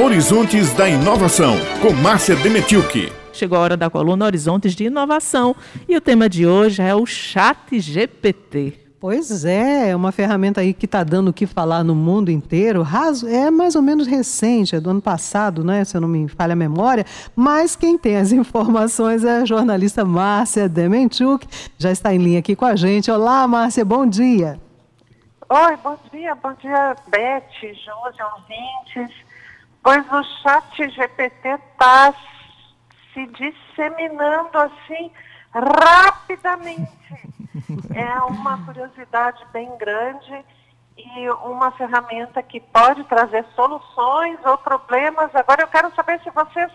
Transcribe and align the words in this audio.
Horizontes 0.00 0.72
da 0.74 0.88
Inovação, 0.88 1.56
com 1.82 1.92
Márcia 1.92 2.36
Demetilke. 2.36 3.12
Chegou 3.32 3.58
a 3.58 3.60
hora 3.60 3.76
da 3.76 3.90
coluna 3.90 4.26
Horizontes 4.26 4.72
de 4.76 4.84
Inovação 4.84 5.56
e 5.88 5.96
o 5.96 6.00
tema 6.00 6.28
de 6.28 6.46
hoje 6.46 6.80
é 6.80 6.94
o 6.94 7.04
Chat 7.04 7.80
GPT. 7.80 8.78
Pois 9.00 9.44
é, 9.44 9.90
é 9.90 9.96
uma 9.96 10.12
ferramenta 10.12 10.60
aí 10.60 10.72
que 10.72 10.84
está 10.84 11.02
dando 11.02 11.28
o 11.28 11.32
que 11.32 11.46
falar 11.46 11.82
no 11.82 11.96
mundo 11.96 12.30
inteiro. 12.30 12.86
É 13.26 13.50
mais 13.50 13.74
ou 13.74 13.82
menos 13.82 14.06
recente, 14.06 14.76
é 14.76 14.80
do 14.80 14.88
ano 14.88 15.02
passado, 15.02 15.64
né? 15.64 15.84
Se 15.84 15.96
eu 15.96 16.00
não 16.00 16.08
me 16.08 16.28
falha 16.28 16.52
a 16.52 16.56
memória. 16.56 17.04
Mas 17.34 17.74
quem 17.74 17.98
tem 17.98 18.18
as 18.18 18.30
informações 18.32 19.24
é 19.24 19.38
a 19.38 19.44
jornalista 19.44 20.04
Márcia 20.04 20.68
Demenchuk. 20.68 21.44
Já 21.76 21.90
está 21.90 22.14
em 22.14 22.18
linha 22.18 22.38
aqui 22.38 22.54
com 22.54 22.64
a 22.64 22.76
gente. 22.76 23.10
Olá, 23.10 23.48
Márcia, 23.48 23.84
bom 23.84 24.06
dia. 24.06 24.60
Oi, 25.48 25.76
bom 25.82 25.98
dia, 26.12 26.36
bom 26.36 26.52
dia, 26.60 26.94
Beth, 27.10 27.42
Josi, 27.62 28.22
ouvintes. 28.22 29.27
Pois 29.82 30.04
o 30.12 30.22
chat 30.42 30.90
GPT 30.90 31.48
está 31.48 32.14
se 33.12 33.26
disseminando 33.26 34.58
assim 34.58 35.10
rapidamente. 35.52 36.98
É 37.94 38.20
uma 38.20 38.64
curiosidade 38.64 39.44
bem 39.52 39.76
grande 39.78 40.44
e 40.96 41.30
uma 41.30 41.72
ferramenta 41.72 42.42
que 42.42 42.60
pode 42.60 43.02
trazer 43.04 43.44
soluções 43.56 44.38
ou 44.44 44.56
problemas. 44.58 45.34
Agora 45.34 45.62
eu 45.62 45.68
quero 45.68 45.92
saber 45.94 46.20
se 46.22 46.30
vocês 46.30 46.70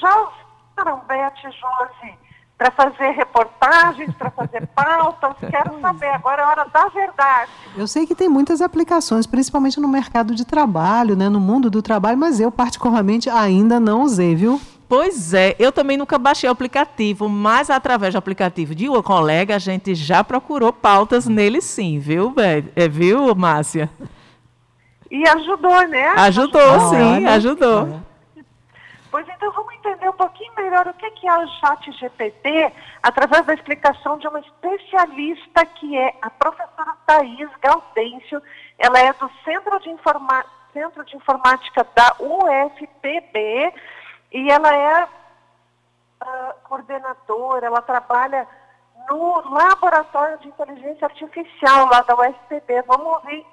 já 0.00 0.30
usaram 0.76 1.00
Beth 1.06 1.40
Josi 1.42 2.27
para 2.58 2.72
fazer 2.72 3.10
reportagens, 3.10 4.12
para 4.16 4.30
fazer 4.32 4.66
pautas. 4.74 5.36
Quero 5.48 5.80
saber, 5.80 6.08
agora 6.08 6.42
é 6.42 6.44
a 6.44 6.48
hora 6.48 6.66
da 6.66 6.88
verdade. 6.88 7.50
Eu 7.76 7.86
sei 7.86 8.04
que 8.04 8.16
tem 8.16 8.28
muitas 8.28 8.60
aplicações, 8.60 9.26
principalmente 9.26 9.78
no 9.78 9.86
mercado 9.86 10.34
de 10.34 10.44
trabalho, 10.44 11.14
né, 11.14 11.28
no 11.28 11.38
mundo 11.38 11.70
do 11.70 11.80
trabalho, 11.80 12.18
mas 12.18 12.40
eu 12.40 12.50
particularmente 12.50 13.30
ainda 13.30 13.78
não 13.78 14.02
usei, 14.02 14.34
viu? 14.34 14.60
Pois 14.88 15.34
é, 15.34 15.54
eu 15.58 15.70
também 15.70 15.96
nunca 15.98 16.18
baixei 16.18 16.48
o 16.48 16.52
aplicativo, 16.52 17.28
mas 17.28 17.68
através 17.70 18.14
do 18.14 18.18
aplicativo 18.18 18.74
de 18.74 18.88
uma 18.88 19.02
colega, 19.02 19.54
a 19.54 19.58
gente 19.58 19.94
já 19.94 20.24
procurou 20.24 20.72
pautas 20.72 21.26
nele 21.26 21.60
sim, 21.60 21.98
viu, 21.98 22.34
é, 22.74 22.88
viu, 22.88 23.34
Márcia? 23.34 23.90
E 25.10 25.28
ajudou, 25.28 25.86
né? 25.88 26.08
Ajudou, 26.16 26.60
ajudou 26.60 26.90
sim, 26.90 27.26
ajudou. 27.26 28.07
Pois 29.10 29.26
então 29.28 29.50
vamos 29.52 29.72
entender 29.74 30.08
um 30.08 30.12
pouquinho 30.12 30.52
melhor 30.54 30.86
o 30.86 30.94
que 30.94 31.26
é 31.26 31.38
o 31.38 31.48
chat 31.48 31.92
GPT 31.92 32.72
através 33.02 33.46
da 33.46 33.54
explicação 33.54 34.18
de 34.18 34.28
uma 34.28 34.40
especialista 34.40 35.64
que 35.64 35.96
é 35.96 36.14
a 36.20 36.28
professora 36.28 36.94
Thais 37.06 37.50
Gaudêncio. 37.62 38.42
Ela 38.78 38.98
é 39.00 39.12
do 39.14 39.30
Centro 39.44 39.80
de, 39.80 39.88
Informa 39.88 40.44
Centro 40.72 41.04
de 41.06 41.16
Informática 41.16 41.86
da 41.94 42.16
UFPB 42.20 43.72
e 44.32 44.50
ela 44.50 44.74
é 44.74 45.04
uh, 45.04 46.54
coordenadora, 46.64 47.66
ela 47.66 47.80
trabalha 47.80 48.46
no 49.08 49.40
Laboratório 49.50 50.38
de 50.38 50.48
Inteligência 50.48 51.06
Artificial 51.06 51.86
lá 51.86 52.02
da 52.02 52.14
UFPB. 52.14 52.82
Vamos 52.82 53.06
ouvir 53.06 53.46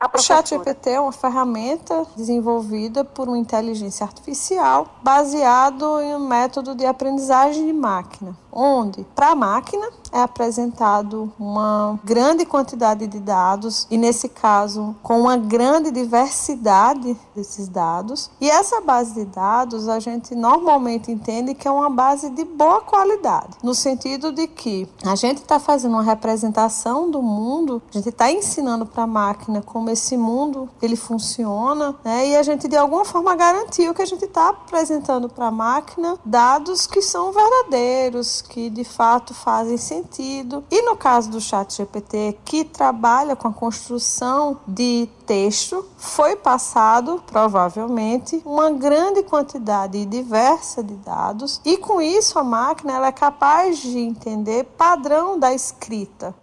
o 0.00 0.18
ChatGPT 0.18 0.90
é 0.90 1.00
uma 1.00 1.10
ferramenta 1.10 2.06
desenvolvida 2.16 3.04
por 3.04 3.28
uma 3.28 3.38
inteligência 3.38 4.04
artificial 4.04 4.86
baseado 5.02 6.00
em 6.00 6.14
um 6.14 6.28
método 6.28 6.74
de 6.74 6.86
aprendizagem 6.86 7.66
de 7.66 7.72
máquina 7.72 8.36
onde 8.58 9.06
para 9.14 9.30
a 9.30 9.34
máquina 9.36 9.88
é 10.10 10.20
apresentado 10.20 11.32
uma 11.38 11.98
grande 12.02 12.44
quantidade 12.44 13.06
de 13.06 13.20
dados 13.20 13.86
e 13.90 13.96
nesse 13.96 14.28
caso 14.28 14.96
com 15.02 15.20
uma 15.20 15.36
grande 15.36 15.90
diversidade 15.90 17.16
desses 17.36 17.68
dados. 17.68 18.30
E 18.40 18.50
essa 18.50 18.80
base 18.80 19.14
de 19.14 19.24
dados 19.26 19.88
a 19.88 20.00
gente 20.00 20.34
normalmente 20.34 21.12
entende 21.12 21.54
que 21.54 21.68
é 21.68 21.70
uma 21.70 21.90
base 21.90 22.30
de 22.30 22.44
boa 22.44 22.80
qualidade 22.80 23.56
no 23.62 23.74
sentido 23.74 24.32
de 24.32 24.46
que 24.46 24.88
a 25.04 25.14
gente 25.14 25.38
está 25.38 25.60
fazendo 25.60 25.92
uma 25.92 26.02
representação 26.02 27.10
do 27.10 27.22
mundo 27.22 27.80
a 27.90 27.96
gente 27.96 28.08
está 28.08 28.32
ensinando 28.32 28.86
para 28.86 29.04
a 29.04 29.06
máquina 29.06 29.62
como 29.62 29.90
esse 29.90 30.16
mundo 30.16 30.68
ele 30.80 30.96
funciona 30.96 31.94
né, 32.04 32.28
e 32.28 32.36
a 32.36 32.42
gente 32.42 32.66
de 32.66 32.76
alguma 32.76 33.04
forma 33.04 33.34
garantiu 33.36 33.94
que 33.94 34.02
a 34.02 34.06
gente 34.06 34.24
está 34.24 34.48
apresentando 34.48 35.28
para 35.28 35.46
a 35.46 35.50
máquina 35.50 36.18
dados 36.24 36.86
que 36.86 37.02
são 37.02 37.32
verdadeiros 37.32 38.42
que 38.48 38.70
de 38.70 38.84
fato 38.84 39.34
fazem 39.34 39.76
sentido. 39.76 40.64
E 40.70 40.82
no 40.82 40.96
caso 40.96 41.30
do 41.30 41.40
Chat 41.40 41.74
GPT, 41.76 42.38
que 42.44 42.64
trabalha 42.64 43.36
com 43.36 43.48
a 43.48 43.52
construção 43.52 44.60
de 44.66 45.08
texto, 45.26 45.86
foi 45.96 46.36
passado 46.36 47.22
provavelmente 47.26 48.42
uma 48.44 48.70
grande 48.70 49.22
quantidade 49.22 50.04
diversa 50.06 50.82
de 50.82 50.94
dados 50.94 51.60
e 51.64 51.76
com 51.76 52.00
isso 52.00 52.38
a 52.38 52.44
máquina 52.44 52.94
ela 52.94 53.08
é 53.08 53.12
capaz 53.12 53.78
de 53.78 53.98
entender 53.98 54.64
padrão 54.64 55.38
da 55.38 55.52
escrita. 55.52 56.34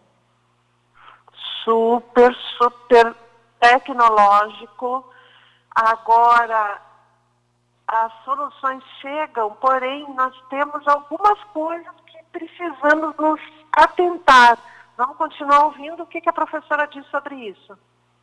Super, 1.64 2.36
super 2.58 3.16
tecnológico. 3.60 5.04
Agora, 5.76 6.80
as 7.88 8.12
soluções 8.24 8.84
chegam, 9.02 9.52
porém 9.56 10.06
nós 10.16 10.36
temos 10.50 10.88
algumas 10.88 11.44
coisas 11.46 11.94
que 12.08 12.24
precisamos 12.32 13.16
nos 13.18 13.42
atentar. 13.72 14.58
Vamos 14.98 15.18
continuar 15.18 15.66
ouvindo 15.66 16.04
o 16.04 16.08
que, 16.08 16.22
que 16.22 16.30
a 16.30 16.34
professora 16.34 16.88
diz 16.88 17.06
sobre 17.08 17.36
isso 17.36 17.78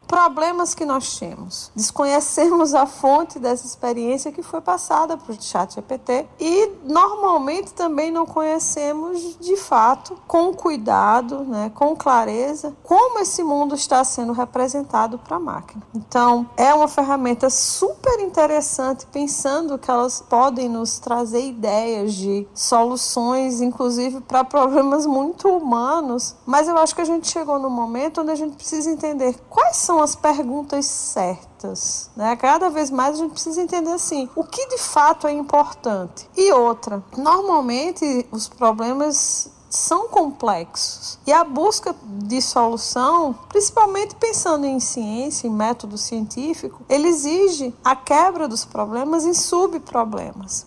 problemas 0.07 0.75
que 0.75 0.85
nós 0.85 1.19
temos. 1.19 1.71
Desconhecemos 1.75 2.75
a 2.75 2.87
fonte 2.87 3.39
dessa 3.39 3.67
experiência 3.67 4.31
que 4.31 4.43
foi 4.43 4.61
passada 4.61 5.17
para 5.17 5.33
o 5.33 5.43
chat 5.43 5.75
GPT 5.75 6.27
e 6.39 6.71
normalmente 6.85 7.73
também 7.73 8.11
não 8.11 8.27
conhecemos 8.27 9.39
de 9.41 9.57
fato, 9.57 10.19
com 10.27 10.53
cuidado, 10.53 11.45
né, 11.45 11.73
com 11.75 11.97
clareza, 11.97 12.77
como 12.83 13.21
esse 13.21 13.43
mundo 13.43 13.75
está 13.75 14.05
sendo 14.05 14.33
representado 14.33 15.19
para 15.19 15.37
a 15.37 15.41
máquina. 15.41 15.83
Então, 15.95 16.49
é 16.57 16.75
uma 16.75 16.89
ferramenta 16.89 17.49
super 17.49 18.21
interessante 18.21 19.07
pensando 19.07 19.79
que 19.79 19.91
elas 19.91 20.23
podem 20.29 20.69
nos 20.69 20.99
trazer 20.99 21.47
ideias 21.47 22.15
de 22.15 22.47
soluções, 22.55 23.61
inclusive 23.61 24.21
para 24.21 24.45
problemas 24.45 25.07
muito 25.07 25.49
humanos, 25.49 26.37
mas 26.47 26.69
eu 26.69 26.77
acho 26.77 26.95
que 26.95 27.01
a 27.01 27.07
gente 27.07 27.29
chegou 27.29 27.59
no 27.59 27.71
momento 27.71 28.21
onde 28.21 28.31
a 28.31 28.37
gente 28.37 28.57
precisa 28.57 28.91
entender 28.91 29.39
quais 29.49 29.77
são 29.77 29.91
são 29.92 30.03
as 30.03 30.16
perguntas 30.16 30.86
certas. 30.86 32.10
Né? 32.16 32.34
Cada 32.36 32.70
vez 32.70 32.91
mais 32.91 33.16
a 33.16 33.22
gente 33.22 33.32
precisa 33.32 33.60
entender 33.60 33.92
assim, 33.92 34.28
o 34.34 34.42
que 34.42 34.66
de 34.69 34.78
fato 34.78 35.26
é 35.26 35.32
importante. 35.32 36.26
E 36.34 36.50
outra, 36.50 37.03
normalmente 37.14 38.26
os 38.32 38.48
problemas 38.48 39.53
são 39.69 40.08
complexos. 40.08 41.20
E 41.26 41.32
a 41.32 41.44
busca 41.44 41.94
de 42.03 42.41
solução, 42.41 43.34
principalmente 43.50 44.14
pensando 44.14 44.64
em 44.64 44.80
ciência, 44.80 45.47
em 45.47 45.50
método 45.50 45.98
científico, 45.98 46.82
ele 46.88 47.09
exige 47.09 47.74
a 47.84 47.94
quebra 47.94 48.48
dos 48.48 48.64
problemas 48.64 49.26
em 49.26 49.34
subproblemas. 49.34 50.66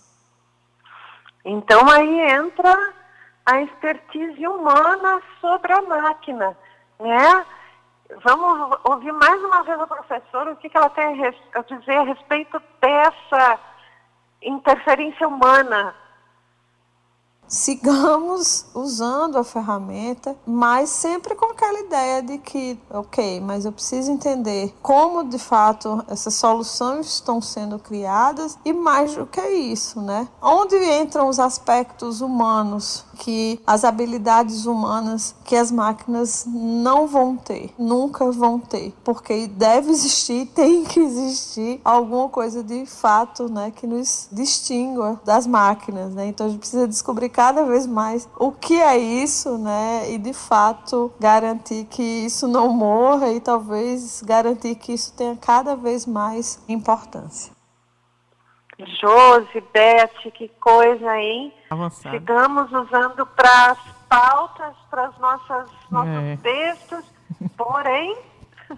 Então 1.44 1.90
aí 1.90 2.30
entra 2.30 2.94
a 3.44 3.60
expertise 3.60 4.46
humana 4.46 5.20
sobre 5.40 5.72
a 5.72 5.82
máquina, 5.82 6.56
né? 7.00 7.44
Vamos 8.22 8.78
ouvir 8.84 9.12
mais 9.12 9.42
uma 9.42 9.62
vez 9.64 9.80
a 9.80 9.86
professora 9.86 10.52
o 10.52 10.56
que, 10.56 10.68
que 10.68 10.76
ela 10.76 10.90
tem 10.90 11.04
a 11.04 11.62
dizer 11.62 11.96
a 11.96 12.02
respeito 12.02 12.60
dessa 12.80 13.58
interferência 14.42 15.26
humana 15.26 15.94
sigamos 17.48 18.66
usando 18.74 19.38
a 19.38 19.44
ferramenta, 19.44 20.36
mas 20.46 20.90
sempre 20.90 21.34
com 21.34 21.46
aquela 21.46 21.80
ideia 21.80 22.22
de 22.22 22.38
que, 22.38 22.78
ok, 22.90 23.40
mas 23.40 23.64
eu 23.64 23.72
preciso 23.72 24.10
entender 24.10 24.74
como 24.82 25.24
de 25.24 25.38
fato 25.38 26.04
essas 26.08 26.34
soluções 26.34 27.06
estão 27.06 27.40
sendo 27.40 27.78
criadas 27.78 28.58
e 28.64 28.72
mais 28.72 29.14
do 29.14 29.26
que 29.26 29.40
isso, 29.48 30.00
né? 30.00 30.28
Onde 30.42 30.76
entram 30.76 31.28
os 31.28 31.38
aspectos 31.38 32.20
humanos, 32.20 33.04
que 33.16 33.60
as 33.66 33.84
habilidades 33.84 34.66
humanas 34.66 35.34
que 35.44 35.56
as 35.56 35.70
máquinas 35.70 36.44
não 36.46 37.06
vão 37.06 37.36
ter, 37.36 37.72
nunca 37.78 38.30
vão 38.30 38.58
ter, 38.58 38.94
porque 39.02 39.46
deve 39.46 39.90
existir, 39.90 40.46
tem 40.54 40.84
que 40.84 41.00
existir 41.00 41.80
alguma 41.84 42.28
coisa 42.28 42.62
de 42.62 42.86
fato, 42.86 43.50
né, 43.50 43.72
que 43.74 43.86
nos 43.86 44.28
distingua 44.30 45.20
das 45.24 45.46
máquinas, 45.46 46.14
né? 46.14 46.26
Então 46.28 46.46
a 46.46 46.48
gente 46.50 46.60
precisa 46.60 46.86
descobrir 46.86 47.28
cada 47.28 47.64
vez 47.64 47.86
mais 47.86 48.28
o 48.38 48.52
que 48.52 48.74
é 48.74 48.98
isso, 48.98 49.56
né? 49.58 50.10
E 50.12 50.18
de 50.18 50.32
fato 50.32 51.12
garantir 51.18 51.84
que 51.84 52.02
isso 52.02 52.46
não 52.46 52.68
morra 52.68 53.32
e 53.32 53.40
talvez 53.40 54.22
garantir 54.24 54.74
que 54.74 54.92
isso 54.92 55.12
tenha 55.14 55.36
cada 55.36 55.74
vez 55.76 56.06
mais 56.06 56.58
importância. 56.68 57.55
Josi, 58.78 59.62
Beth, 59.72 60.30
que 60.34 60.48
coisa, 60.60 61.16
hein? 61.18 61.52
Avançado. 61.70 62.14
Sigamos 62.14 62.70
usando 62.70 63.24
para 63.26 63.70
as 63.70 63.78
pautas, 64.08 64.74
para 64.90 65.08
os 65.10 65.18
nossos 65.18 65.70
é. 66.06 66.36
textos, 66.42 67.04
porém 67.56 68.16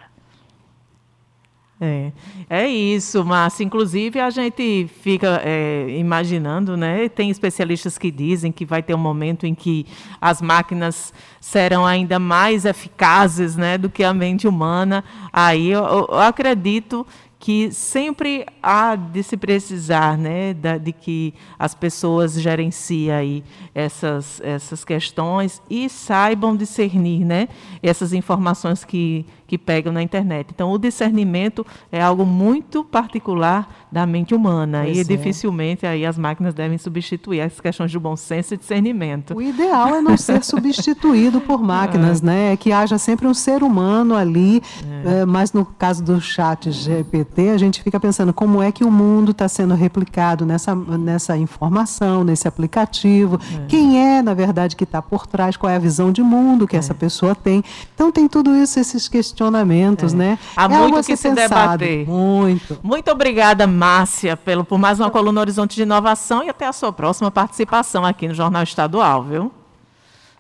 É, 1.80 2.10
é 2.50 2.66
isso, 2.66 3.24
Márcia. 3.24 3.62
Inclusive, 3.62 4.18
a 4.18 4.30
gente 4.30 4.90
fica 5.00 5.40
é, 5.44 5.86
imaginando, 5.90 6.76
né? 6.76 7.08
Tem 7.08 7.30
especialistas 7.30 7.96
que 7.96 8.10
dizem 8.10 8.50
que 8.50 8.64
vai 8.64 8.82
ter 8.82 8.94
um 8.94 8.98
momento 8.98 9.46
em 9.46 9.54
que 9.54 9.86
as 10.20 10.42
máquinas 10.42 11.14
serão 11.40 11.86
ainda 11.86 12.18
mais 12.18 12.64
eficazes 12.64 13.56
né, 13.56 13.78
do 13.78 13.88
que 13.88 14.02
a 14.02 14.12
mente 14.12 14.48
humana. 14.48 15.04
Aí 15.32 15.70
eu, 15.70 15.84
eu 15.84 16.18
acredito 16.18 17.06
que 17.38 17.70
sempre 17.70 18.44
há 18.60 18.96
de 18.96 19.22
se 19.22 19.36
precisar 19.36 20.18
né, 20.18 20.54
de 20.82 20.92
que 20.92 21.32
as 21.58 21.72
pessoas 21.72 22.34
gerenciem 22.40 23.12
aí 23.12 23.44
essas, 23.74 24.40
essas 24.42 24.84
questões 24.84 25.62
e 25.70 25.88
saibam 25.88 26.56
discernir 26.56 27.24
né, 27.24 27.48
essas 27.80 28.12
informações 28.12 28.84
que, 28.84 29.24
que 29.46 29.56
pegam 29.56 29.92
na 29.92 30.02
internet. 30.02 30.48
Então, 30.52 30.72
o 30.72 30.78
discernimento 30.78 31.64
é 31.92 32.02
algo 32.02 32.26
muito 32.26 32.82
particular 32.82 33.86
da 33.90 34.04
mente 34.04 34.34
humana 34.34 34.82
pois 34.84 34.96
e 34.96 35.00
é. 35.00 35.04
dificilmente 35.04 35.86
aí 35.86 36.04
as 36.04 36.18
máquinas 36.18 36.52
devem 36.52 36.76
substituir 36.76 37.40
as 37.40 37.60
questões 37.60 37.90
de 37.90 37.98
bom 37.98 38.16
senso 38.16 38.54
e 38.54 38.56
discernimento. 38.56 39.34
O 39.34 39.40
ideal 39.40 39.94
é 39.94 40.00
não 40.02 40.16
ser 40.16 40.42
substituído 40.44 41.40
por 41.40 41.62
máquinas, 41.62 42.20
é. 42.22 42.26
né? 42.26 42.56
Que 42.56 42.72
haja 42.72 42.98
sempre 42.98 43.28
um 43.28 43.34
ser 43.34 43.62
humano 43.62 44.16
ali, 44.16 44.60
é. 45.06 45.20
É, 45.20 45.24
mas 45.24 45.52
no 45.52 45.64
caso 45.64 46.02
do 46.02 46.20
chat 46.20 46.70
GPT, 46.70 47.27
a 47.36 47.56
gente 47.56 47.82
fica 47.82 48.00
pensando 48.00 48.32
como 48.32 48.60
é 48.60 48.72
que 48.72 48.82
o 48.82 48.90
mundo 48.90 49.30
está 49.30 49.46
sendo 49.48 49.74
replicado 49.74 50.44
nessa, 50.44 50.74
nessa 50.74 51.36
informação, 51.36 52.24
nesse 52.24 52.48
aplicativo, 52.48 53.36
é. 53.36 53.66
quem 53.68 54.00
é, 54.00 54.20
na 54.20 54.34
verdade, 54.34 54.74
que 54.74 54.84
está 54.84 55.00
por 55.00 55.26
trás, 55.26 55.56
qual 55.56 55.70
é 55.70 55.76
a 55.76 55.78
visão 55.78 56.10
de 56.10 56.22
mundo 56.22 56.66
que 56.66 56.76
essa 56.76 56.94
pessoa 56.94 57.34
tem. 57.34 57.62
Então 57.94 58.10
tem 58.10 58.26
tudo 58.26 58.56
isso, 58.56 58.80
esses 58.80 59.08
questionamentos, 59.08 60.12
né? 60.12 60.38
Há 60.56 60.64
é 60.64 60.68
muito 60.68 61.06
que 61.06 61.16
se 61.16 61.28
pensado. 61.28 61.78
debater. 61.78 62.06
Muito. 62.08 62.78
Muito 62.82 63.10
obrigada, 63.10 63.66
Márcia, 63.66 64.36
pelo, 64.36 64.64
por 64.64 64.78
mais 64.78 64.98
uma 64.98 65.10
coluna 65.10 65.40
Horizonte 65.40 65.76
de 65.76 65.82
Inovação 65.82 66.42
e 66.42 66.48
até 66.48 66.66
a 66.66 66.72
sua 66.72 66.92
próxima 66.92 67.30
participação 67.30 68.04
aqui 68.04 68.26
no 68.26 68.34
Jornal 68.34 68.62
Estadual, 68.62 69.22
viu? 69.22 69.52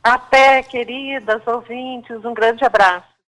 Até, 0.02 0.62
queridas 0.62 1.46
ouvintes, 1.46 2.24
um 2.24 2.34
grande 2.34 2.64
abraço. 2.64 3.17